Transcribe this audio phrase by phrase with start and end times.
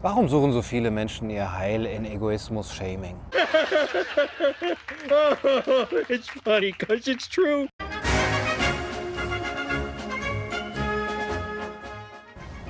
[0.00, 3.16] Warum suchen so viele Menschen ihr Heil in Egoismus-Shaming?
[6.08, 7.66] it's funny because it's true.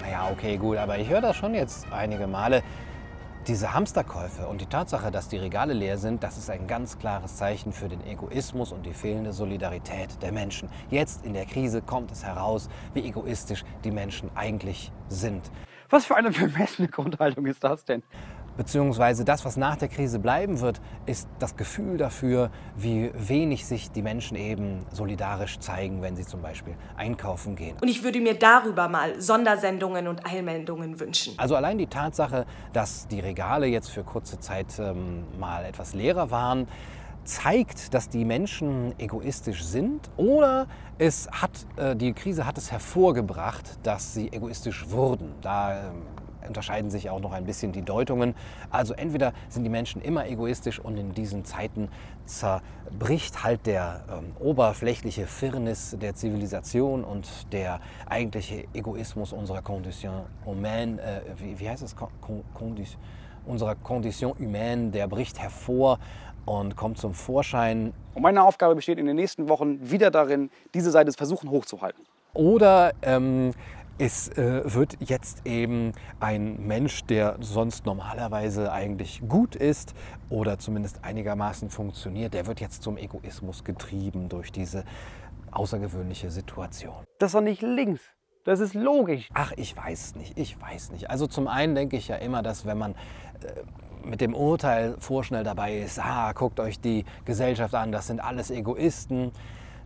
[0.01, 2.63] Naja, okay, gut, aber ich höre das schon jetzt einige Male.
[3.47, 7.37] Diese Hamsterkäufe und die Tatsache, dass die Regale leer sind, das ist ein ganz klares
[7.37, 10.71] Zeichen für den Egoismus und die fehlende Solidarität der Menschen.
[10.89, 15.51] Jetzt in der Krise kommt es heraus, wie egoistisch die Menschen eigentlich sind.
[15.91, 18.03] Was für eine vermessene Grundhaltung ist das denn?
[18.57, 23.93] Beziehungsweise das, was nach der Krise bleiben wird, ist das Gefühl dafür, wie wenig sich
[23.93, 27.77] die Menschen eben solidarisch zeigen, wenn sie zum Beispiel einkaufen gehen.
[27.81, 31.35] Und ich würde mir darüber mal Sondersendungen und Eilmeldungen wünschen.
[31.37, 36.33] Also allein die Tatsache, dass die Regale jetzt für kurze Zeit ähm, mal etwas leerer
[36.33, 36.67] waren,
[37.29, 43.79] zeigt, dass die Menschen egoistisch sind oder es hat, äh, die Krise hat es hervorgebracht,
[43.83, 45.35] dass sie egoistisch wurden.
[45.43, 46.03] Da ähm,
[46.47, 48.35] unterscheiden sich auch noch ein bisschen die Deutungen.
[48.71, 51.89] Also entweder sind die Menschen immer egoistisch und in diesen Zeiten
[52.25, 60.99] zerbricht halt der ähm, oberflächliche Firnis der Zivilisation und der eigentliche Egoismus unserer Condition humaine,
[61.01, 62.09] äh, wie, wie heißt es, Con
[62.55, 63.01] Condition,
[63.45, 65.99] unserer Condition humaine, der bricht hervor
[66.49, 67.93] und kommt zum Vorschein.
[68.15, 72.05] Und meine Aufgabe besteht in den nächsten Wochen wieder darin, diese Seite versuchen hochzuhalten.
[72.33, 73.53] Oder ähm,
[73.99, 79.95] es äh, wird jetzt eben ein Mensch, der sonst normalerweise eigentlich gut ist
[80.31, 84.85] oder zumindest einigermaßen funktioniert, der wird jetzt zum Egoismus getrieben durch diese
[85.51, 86.95] außergewöhnliche Situation.
[87.19, 88.01] Das doch nicht links.
[88.49, 89.29] Das ist logisch.
[89.35, 91.11] Ach, ich weiß nicht, ich weiß nicht.
[91.11, 95.45] Also zum einen denke ich ja immer, dass wenn man äh, mit dem Urteil vorschnell
[95.45, 99.33] dabei ist, ah, guckt euch die Gesellschaft an, das sind alles Egoisten,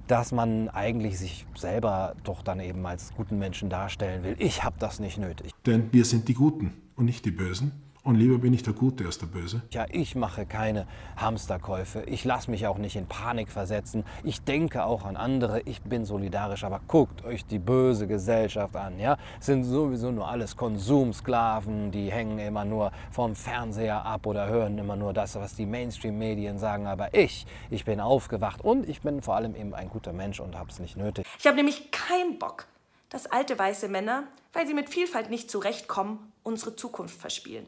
[0.07, 4.37] dass man eigentlich sich selber doch dann eben als guten Menschen darstellen will.
[4.39, 5.51] Ich habe das nicht nötig.
[5.67, 7.73] Denn wir sind die Guten und nicht die Bösen.
[8.05, 9.62] Und lieber bin ich der Gute als der Böse.
[9.70, 12.03] Ja, ich mache keine Hamsterkäufe.
[12.06, 14.05] Ich lasse mich auch nicht in Panik versetzen.
[14.25, 15.61] Ich denke auch an andere.
[15.67, 16.64] Ich bin solidarisch.
[16.64, 18.98] Aber guckt euch die böse Gesellschaft an.
[18.98, 21.92] Ja, es sind sowieso nur alles Konsumsklaven.
[21.92, 26.58] Die hängen immer nur vom Fernseher ab oder hören immer nur das, was die Mainstream-Medien
[26.58, 26.89] sagen.
[26.89, 30.58] Aber ich, ich bin aufgewacht und ich bin vor allem eben ein guter Mensch und
[30.58, 31.24] habe es nicht nötig.
[31.39, 32.67] Ich habe nämlich keinen Bock,
[33.11, 37.67] dass alte weiße Männer, weil sie mit Vielfalt nicht zurechtkommen, unsere Zukunft verspielen.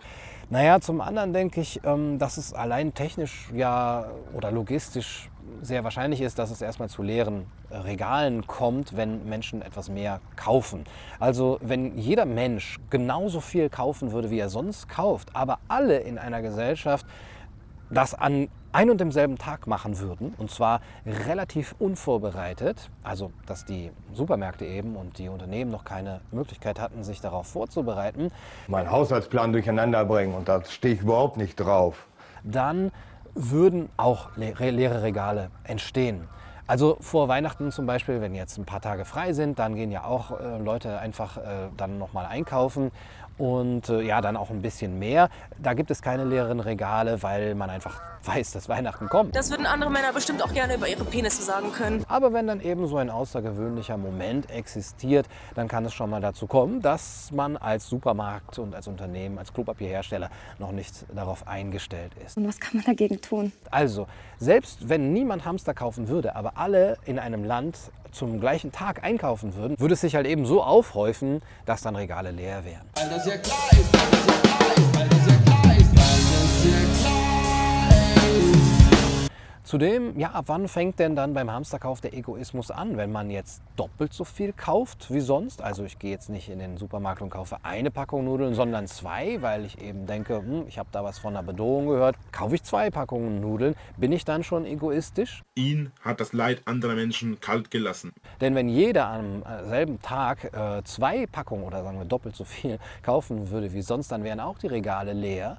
[0.51, 5.31] Naja, zum anderen denke ich, ähm, dass es allein technisch ja oder logistisch
[5.63, 10.21] sehr wahrscheinlich ist, dass es erstmal zu leeren äh, Regalen kommt, wenn Menschen etwas mehr
[10.37, 10.85] kaufen.
[11.19, 16.19] Also wenn jeder Mensch genauso viel kaufen würde, wie er sonst kauft, aber alle in
[16.19, 17.07] einer Gesellschaft
[17.95, 23.93] das an ein und demselben Tag machen würden, und zwar relativ unvorbereitet, also dass die
[24.13, 28.33] Supermärkte eben und die Unternehmen noch keine Möglichkeit hatten, sich darauf vorzubereiten,
[28.67, 32.07] meinen Haushaltsplan durcheinander bringen und da stehe ich überhaupt nicht drauf.
[32.43, 32.91] Dann
[33.35, 36.29] würden auch leere Regale entstehen.
[36.67, 40.05] Also vor Weihnachten zum Beispiel, wenn jetzt ein paar Tage frei sind, dann gehen ja
[40.05, 42.91] auch äh, Leute einfach äh, dann nochmal einkaufen
[43.39, 45.29] und äh, ja, dann auch ein bisschen mehr.
[45.59, 49.37] Da gibt es keine leeren Regale, weil man einfach weiß, dass Weihnachten kommt.
[49.37, 52.05] Das würden andere Männer bestimmt auch gerne über ihre Penisse sagen können.
[52.09, 56.47] Aber wenn dann eben so ein außergewöhnlicher Moment existiert, dann kann es schon mal dazu
[56.47, 62.37] kommen, dass man als Supermarkt und als Unternehmen, als Klopapierhersteller noch nicht darauf eingestellt ist.
[62.37, 63.53] Und was kann man dagegen tun?
[63.71, 64.07] Also,
[64.39, 67.79] selbst wenn niemand Hamster kaufen würde, aber alle in einem Land
[68.15, 72.31] zum gleichen Tag einkaufen würden, würde es sich halt eben so aufhäufen, dass dann Regale
[72.31, 72.89] leer wären.
[72.95, 75.44] Weil das ja klar ist, weil das ja klar ist, weil das ja klar ist,
[79.65, 82.99] Zudem, ja, ab wann fängt denn dann beim Hamsterkauf der Egoismus an?
[82.99, 86.59] Wenn man jetzt doppelt so viel kauft wie sonst, also ich gehe jetzt nicht in
[86.59, 90.79] den Supermarkt und kaufe eine Packung Nudeln, sondern zwei, weil ich eben denke, hm, ich
[90.79, 94.45] habe da was von einer Bedrohung gehört, kaufe ich zwei Packungen Nudeln, bin ich dann
[94.45, 95.43] schon egoistisch?
[95.55, 98.13] Ihn hat das Leid anderer Menschen kalt gelassen.
[98.43, 102.79] Denn wenn jeder am selben Tag äh, zwei Packungen oder sagen wir doppelt so viel
[103.03, 105.57] kaufen würde wie sonst, dann wären auch die Regale leer.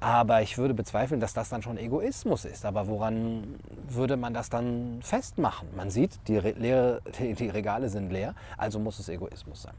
[0.00, 2.66] Aber ich würde bezweifeln, dass das dann schon Egoismus ist.
[2.66, 3.58] Aber woran
[3.88, 5.68] würde man das dann festmachen?
[5.74, 9.74] Man sieht, die, leere, die, die Regale sind leer, also muss es Egoismus sein.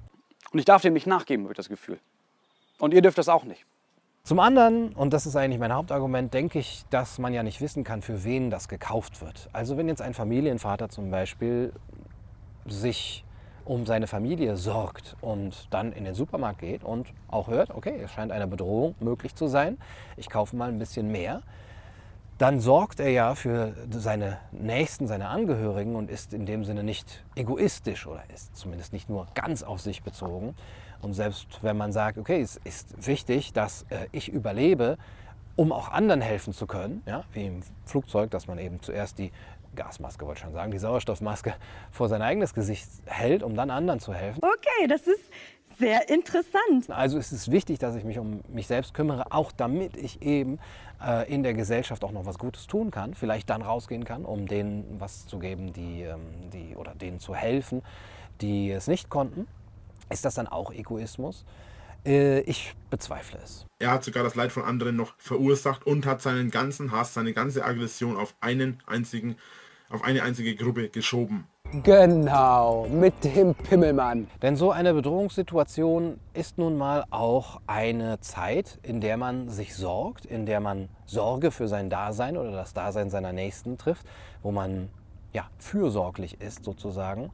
[0.51, 1.99] Und ich darf dem nicht nachgeben, habe ich das Gefühl.
[2.79, 3.65] Und ihr dürft das auch nicht.
[4.23, 7.83] Zum anderen, und das ist eigentlich mein Hauptargument, denke ich, dass man ja nicht wissen
[7.83, 9.49] kann, für wen das gekauft wird.
[9.53, 11.71] Also wenn jetzt ein Familienvater zum Beispiel
[12.65, 13.23] sich
[13.67, 18.11] um seine Familie sorgt und dann in den Supermarkt geht und auch hört, okay, es
[18.11, 19.77] scheint eine Bedrohung möglich zu sein,
[20.15, 21.41] ich kaufe mal ein bisschen mehr,
[22.37, 27.23] dann sorgt er ja für seine Nächsten, seine Angehörigen und ist in dem Sinne nicht
[27.35, 30.55] egoistisch oder ist zumindest nicht nur ganz auf sich bezogen.
[31.01, 34.97] Und selbst wenn man sagt, okay, es ist wichtig, dass äh, ich überlebe,
[35.55, 39.31] um auch anderen helfen zu können, ja, wie im Flugzeug, dass man eben zuerst die
[39.77, 41.53] Gasmaske, wollte ich schon sagen, die Sauerstoffmaske
[41.91, 44.43] vor sein eigenes Gesicht hält, um dann anderen zu helfen.
[44.43, 45.21] Okay, das ist
[45.79, 46.89] sehr interessant.
[46.89, 50.59] Also es ist wichtig, dass ich mich um mich selbst kümmere, auch damit ich eben
[51.01, 54.47] äh, in der Gesellschaft auch noch was Gutes tun kann, vielleicht dann rausgehen kann, um
[54.47, 57.81] denen was zu geben, die, ähm, die oder denen zu helfen,
[58.41, 59.47] die es nicht konnten.
[60.09, 61.45] Ist das dann auch Egoismus?
[62.05, 63.65] Äh, ich bezweifle es.
[63.79, 67.33] Er hat sogar das Leid von anderen noch verursacht und hat seinen ganzen Hass, seine
[67.33, 69.35] ganze Aggression auf einen einzigen,
[69.89, 71.47] auf eine einzige Gruppe geschoben.
[71.83, 74.27] Genau, mit dem Pimmelmann.
[74.41, 80.25] Denn so eine Bedrohungssituation ist nun mal auch eine Zeit, in der man sich sorgt,
[80.25, 84.05] in der man Sorge für sein Dasein oder das Dasein seiner Nächsten trifft,
[84.41, 84.89] wo man
[85.33, 87.31] ja, fürsorglich ist sozusagen.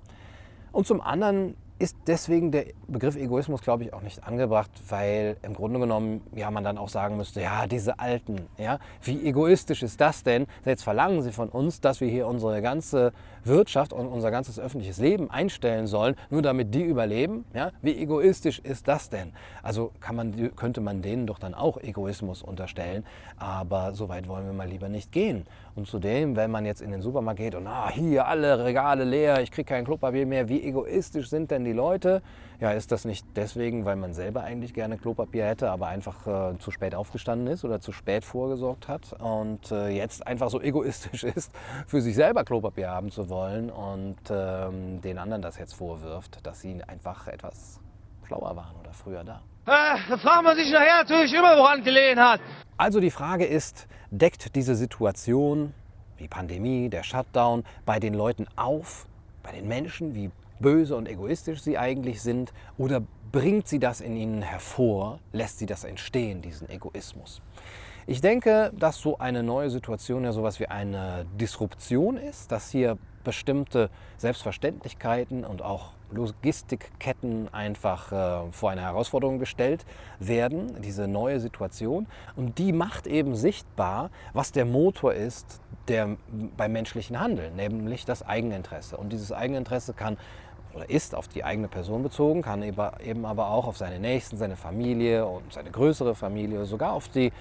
[0.71, 5.53] Und zum anderen ist deswegen der Begriff Egoismus, glaube ich, auch nicht angebracht, weil im
[5.53, 9.99] Grunde genommen ja man dann auch sagen müsste, ja, diese Alten, ja, wie egoistisch ist
[9.99, 10.47] das denn?
[10.63, 13.11] Jetzt verlangen sie von uns, dass wir hier unsere ganze
[13.43, 17.71] Wirtschaft und unser ganzes öffentliches Leben einstellen sollen, nur damit die überleben, ja?
[17.81, 19.33] Wie egoistisch ist das denn?
[19.61, 23.03] Also kann man, könnte man denen doch dann auch Egoismus unterstellen,
[23.35, 25.45] aber so weit wollen wir mal lieber nicht gehen.
[25.75, 29.41] Und zudem, wenn man jetzt in den Supermarkt geht und ah, hier alle Regale leer,
[29.41, 32.21] ich kriege kein Klopapier mehr, wie egoistisch sind denn die Leute?
[32.59, 36.57] Ja, ist das nicht deswegen, weil man selber eigentlich gerne Klopapier hätte, aber einfach äh,
[36.59, 41.23] zu spät aufgestanden ist oder zu spät vorgesorgt hat und äh, jetzt einfach so egoistisch
[41.23, 41.51] ist,
[41.87, 46.61] für sich selber Klopapier haben zu wollen und ähm, den anderen das jetzt vorwirft, dass
[46.61, 47.79] sie einfach etwas
[48.27, 49.41] schlauer waren oder früher da.
[49.65, 52.41] Äh, da fragt man sich nachher natürlich immer, woran gelegen hat.
[52.77, 55.73] Also die Frage ist, deckt diese Situation,
[56.19, 59.07] die Pandemie, der Shutdown, bei den Leuten auf,
[59.41, 60.29] bei den Menschen, wie
[60.59, 63.01] böse und egoistisch sie eigentlich sind, oder
[63.31, 67.41] bringt sie das in ihnen hervor, lässt sie das entstehen, diesen Egoismus?
[68.05, 72.97] Ich denke, dass so eine neue Situation ja sowas wie eine Disruption ist, dass hier
[73.23, 79.85] bestimmte Selbstverständlichkeiten und auch Logistikketten einfach äh, vor eine Herausforderung gestellt
[80.19, 82.07] werden, diese neue Situation.
[82.35, 86.17] Und die macht eben sichtbar, was der Motor ist der,
[86.55, 88.97] beim menschlichen Handeln, nämlich das Eigeninteresse.
[88.97, 90.17] Und dieses Eigeninteresse kann
[90.73, 94.55] oder ist auf die eigene Person bezogen, kann eben aber auch auf seine Nächsten, seine
[94.55, 97.31] Familie und seine größere Familie, sogar auf die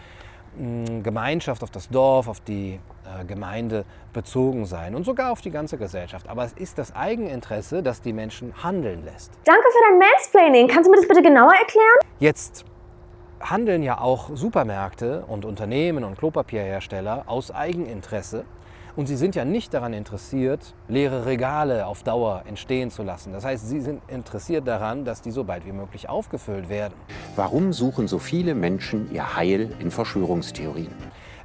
[1.02, 5.78] Gemeinschaft, auf das Dorf, auf die äh, Gemeinde bezogen sein und sogar auf die ganze
[5.78, 6.28] Gesellschaft.
[6.28, 9.32] Aber es ist das Eigeninteresse, das die Menschen handeln lässt.
[9.44, 10.68] Danke für dein Mansplaining.
[10.68, 11.98] Kannst du mir das bitte genauer erklären?
[12.18, 12.64] Jetzt
[13.40, 18.44] handeln ja auch Supermärkte und Unternehmen und Klopapierhersteller aus Eigeninteresse
[18.96, 23.32] und sie sind ja nicht daran interessiert, leere Regale auf Dauer entstehen zu lassen.
[23.32, 26.94] Das heißt, sie sind interessiert daran, dass die so bald wie möglich aufgefüllt werden.
[27.36, 30.92] Warum suchen so viele Menschen ihr Heil in Verschwörungstheorien?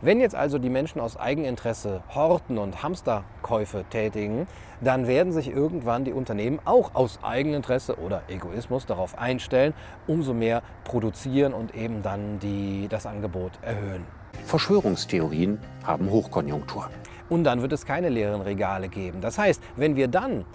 [0.01, 4.47] Wenn jetzt also die Menschen aus Eigeninteresse Horten und Hamsterkäufe tätigen,
[4.79, 9.73] dann werden sich irgendwann die Unternehmen auch aus Eigeninteresse oder Egoismus darauf einstellen,
[10.05, 14.05] umso mehr produzieren und eben dann die, das Angebot erhöhen.
[14.45, 16.89] Verschwörungstheorien haben Hochkonjunktur.
[17.29, 19.21] Und dann wird es keine leeren Regale geben.
[19.21, 20.45] Das heißt, wenn wir dann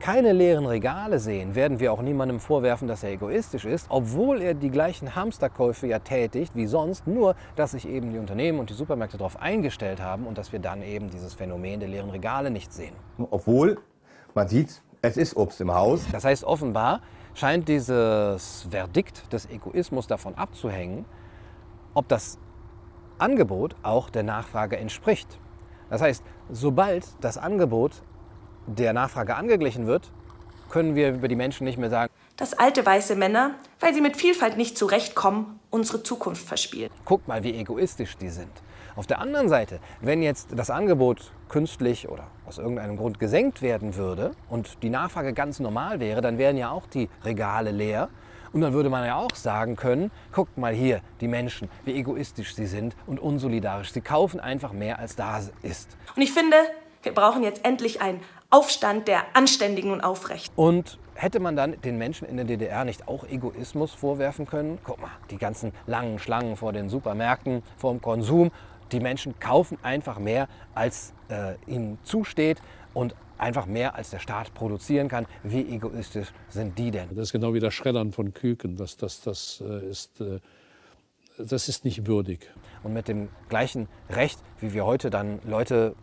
[0.00, 4.54] keine leeren Regale sehen, werden wir auch niemandem vorwerfen, dass er egoistisch ist, obwohl er
[4.54, 8.74] die gleichen Hamsterkäufe ja tätigt wie sonst, nur dass sich eben die Unternehmen und die
[8.74, 12.72] Supermärkte darauf eingestellt haben und dass wir dann eben dieses Phänomen der leeren Regale nicht
[12.72, 12.94] sehen.
[13.30, 13.78] Obwohl
[14.34, 16.06] man sieht, es ist Obst im Haus.
[16.12, 17.02] Das heißt, offenbar
[17.34, 21.04] scheint dieses Verdikt des Egoismus davon abzuhängen,
[21.92, 22.38] ob das
[23.18, 25.38] Angebot auch der Nachfrage entspricht.
[25.90, 28.02] Das heißt, sobald das Angebot
[28.66, 30.10] der Nachfrage angeglichen wird,
[30.70, 34.16] können wir über die Menschen nicht mehr sagen, dass alte weiße Männer, weil sie mit
[34.16, 36.90] Vielfalt nicht zurechtkommen, unsere Zukunft verspielen.
[37.04, 38.50] Guck mal, wie egoistisch die sind.
[38.96, 43.94] Auf der anderen Seite, wenn jetzt das Angebot künstlich oder aus irgendeinem Grund gesenkt werden
[43.96, 48.08] würde und die Nachfrage ganz normal wäre, dann wären ja auch die Regale leer
[48.52, 52.54] und dann würde man ja auch sagen können, guckt mal hier, die Menschen, wie egoistisch
[52.54, 53.92] sie sind und unsolidarisch.
[53.92, 55.96] Sie kaufen einfach mehr, als da ist.
[56.16, 56.56] Und ich finde,
[57.02, 60.52] wir brauchen jetzt endlich einen Aufstand der Anständigen und Aufrechten.
[60.56, 64.78] Und hätte man dann den Menschen in der DDR nicht auch Egoismus vorwerfen können?
[64.82, 68.50] Guck mal, die ganzen langen Schlangen vor den Supermärkten, vor dem Konsum.
[68.90, 72.60] Die Menschen kaufen einfach mehr, als äh, ihnen zusteht.
[72.92, 75.26] Und einfach mehr als der Staat produzieren kann.
[75.42, 77.08] Wie egoistisch sind die denn?
[77.10, 78.76] Das ist genau wie das Schreddern von Küken.
[78.76, 80.40] Das, das, das äh, ist äh,
[81.48, 82.50] das ist nicht würdig.
[82.82, 85.94] Und mit dem gleichen Recht, wie wir heute dann Leute,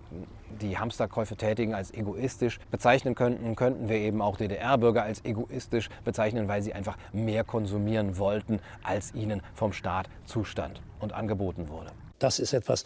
[0.61, 6.47] die Hamsterkäufe tätigen, als egoistisch bezeichnen könnten, könnten wir eben auch DDR-Bürger als egoistisch bezeichnen,
[6.47, 11.91] weil sie einfach mehr konsumieren wollten, als ihnen vom Staat zustand und angeboten wurde.
[12.19, 12.85] Das ist etwas,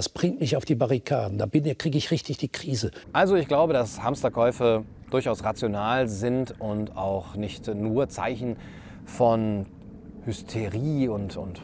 [0.00, 1.36] das bringt mich auf die Barrikaden.
[1.36, 2.90] Da kriege ich richtig die Krise.
[3.12, 8.56] Also ich glaube, dass Hamsterkäufe durchaus rational sind und auch nicht nur Zeichen
[9.04, 9.66] von
[10.24, 11.60] Hysterie und, und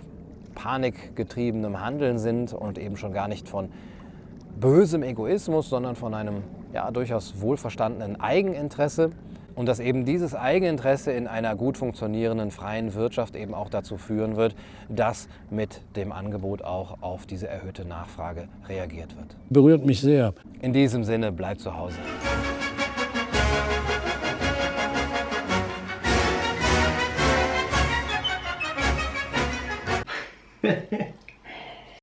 [0.54, 3.70] panikgetriebenem Handeln sind und eben schon gar nicht von
[4.60, 6.42] bösem Egoismus, sondern von einem
[6.74, 9.12] ja, durchaus wohlverstandenen Eigeninteresse.
[9.56, 14.36] Und dass eben dieses Eigeninteresse in einer gut funktionierenden freien Wirtschaft eben auch dazu führen
[14.36, 14.54] wird,
[14.90, 19.34] dass mit dem Angebot auch auf diese erhöhte Nachfrage reagiert wird.
[19.48, 20.34] Berührt mich sehr.
[20.60, 21.96] In diesem Sinne, bleibt zu Hause.